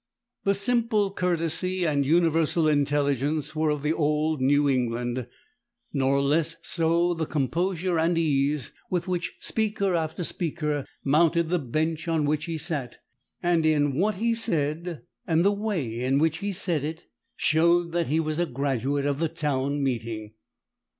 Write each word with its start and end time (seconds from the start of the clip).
The 0.45 0.55
simple 0.55 1.11
courtesy 1.11 1.85
and 1.85 2.03
universal 2.03 2.67
intelligence 2.67 3.55
were 3.55 3.69
of 3.69 3.83
the 3.83 3.93
old 3.93 4.41
New 4.41 4.67
England, 4.67 5.27
nor 5.93 6.19
less 6.23 6.55
so 6.63 7.13
the 7.13 7.27
composure 7.27 7.99
and 7.99 8.17
ease 8.17 8.71
with 8.89 9.07
which 9.07 9.33
speaker 9.39 9.93
after 9.93 10.23
speaker 10.23 10.87
mounted 11.05 11.49
the 11.49 11.59
bench 11.59 12.07
on 12.07 12.25
which 12.25 12.45
he 12.45 12.57
sat, 12.57 12.97
and 13.43 13.63
in 13.63 13.93
what 13.93 14.15
he 14.15 14.33
said, 14.33 15.03
and 15.27 15.45
the 15.45 15.51
way 15.51 16.01
in 16.03 16.17
which 16.17 16.37
he 16.39 16.51
said 16.51 16.83
it, 16.83 17.03
showed 17.35 17.91
that 17.91 18.07
he 18.07 18.19
was 18.19 18.39
a 18.39 18.47
graduate 18.47 19.05
of 19.05 19.19
the 19.19 19.29
town 19.29 19.83
meeting. 19.83 20.33